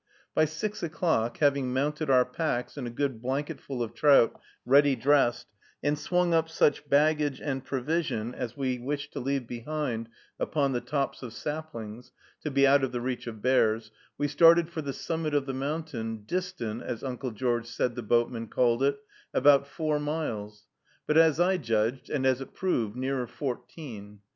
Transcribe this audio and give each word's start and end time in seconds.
By 0.33 0.45
six 0.45 0.81
o'clock, 0.81 1.37
having 1.37 1.71
mounted 1.71 2.09
our 2.09 2.25
packs 2.25 2.75
and 2.75 2.87
a 2.87 2.89
good 2.89 3.21
blanketful 3.21 3.83
of 3.83 3.93
trout, 3.93 4.41
ready 4.65 4.95
dressed, 4.95 5.45
and 5.83 5.95
swung 5.95 6.33
up 6.33 6.49
such 6.49 6.89
baggage 6.89 7.39
and 7.39 7.63
provision 7.63 8.33
as 8.33 8.57
we 8.57 8.79
wished 8.79 9.13
to 9.13 9.19
leave 9.19 9.45
behind 9.47 10.09
upon 10.39 10.71
the 10.71 10.81
tops 10.81 11.21
of 11.21 11.33
saplings, 11.33 12.13
to 12.43 12.49
be 12.49 12.65
out 12.65 12.83
of 12.83 12.91
the 12.93 12.99
reach 12.99 13.27
of 13.27 13.43
bears, 13.43 13.91
we 14.17 14.27
started 14.27 14.71
for 14.71 14.81
the 14.81 14.91
summit 14.91 15.35
of 15.35 15.45
the 15.45 15.53
mountain, 15.53 16.23
distant, 16.25 16.81
as 16.81 17.03
Uncle 17.03 17.29
George 17.29 17.67
said 17.67 17.93
the 17.93 18.01
boatmen 18.01 18.47
called 18.47 18.81
it, 18.81 18.97
about 19.35 19.67
four 19.67 19.99
miles, 19.99 20.65
but 21.05 21.15
as 21.15 21.39
I 21.39 21.57
judged, 21.57 22.09
and 22.09 22.25
as 22.25 22.41
it 22.41 22.55
proved, 22.55 22.95
nearer 22.95 23.27
fourteen. 23.27 24.21